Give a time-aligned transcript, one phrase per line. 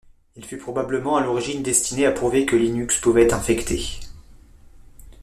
[0.35, 3.99] Il fut probablement à l'origine destiné à prouver que Linux pouvait être infecté.